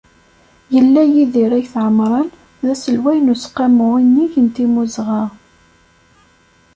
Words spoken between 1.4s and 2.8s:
Ayt Ɛemran d